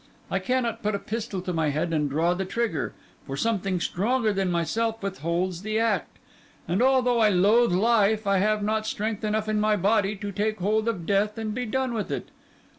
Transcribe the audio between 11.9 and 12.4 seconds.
with it.